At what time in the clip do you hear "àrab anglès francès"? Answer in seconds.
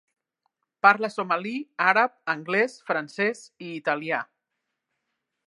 1.91-3.45